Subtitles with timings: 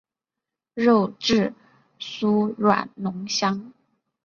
[0.73, 1.53] 肉质
[1.99, 3.71] 酥软浓香。